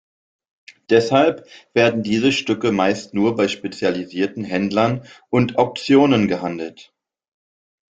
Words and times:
Deshalb 0.89 1.47
werden 1.75 2.01
diese 2.01 2.31
Stücke 2.31 2.71
meist 2.71 3.13
nur 3.13 3.35
bei 3.35 3.47
spezialisierten 3.47 4.43
Händlern 4.43 5.05
und 5.29 5.59
Auktionen 5.59 6.27
gehandelt. 6.27 6.91